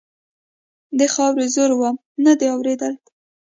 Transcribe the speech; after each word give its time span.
د 0.99 1.01
خاورو 1.13 1.43
زور 1.55 1.71
و؛ 1.79 1.81
نه 2.25 2.33
دې 2.39 2.47
اورېدل. 2.55 2.93